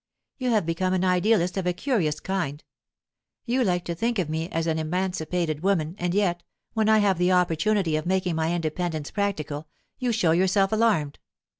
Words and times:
You 0.39 0.49
have 0.49 0.65
become 0.65 0.93
an 0.95 1.05
idealist 1.05 1.57
of 1.57 1.67
a 1.67 1.73
curious 1.73 2.19
kind; 2.19 2.63
you 3.45 3.63
like 3.63 3.85
to 3.85 3.93
think 3.93 4.17
of 4.17 4.31
me 4.31 4.49
as 4.49 4.65
an 4.65 4.79
emancipated 4.79 5.61
woman, 5.61 5.95
and 5.99 6.15
yet, 6.15 6.41
when 6.73 6.89
I 6.89 6.97
have 6.97 7.19
the 7.19 7.31
opportunity 7.31 7.95
of 7.95 8.07
making 8.07 8.33
my 8.35 8.51
independence 8.55 9.11
practical, 9.11 9.67
you 9.99 10.11
show 10.11 10.31
yourself 10.31 10.71
alarmed. 10.71 11.19